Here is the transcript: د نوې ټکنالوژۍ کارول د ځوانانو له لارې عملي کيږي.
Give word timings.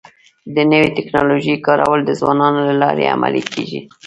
د 0.55 0.57
نوې 0.71 0.89
ټکنالوژۍ 0.97 1.55
کارول 1.65 1.99
د 2.05 2.11
ځوانانو 2.19 2.61
له 2.69 2.75
لارې 2.83 3.11
عملي 3.15 3.43
کيږي. 3.53 3.79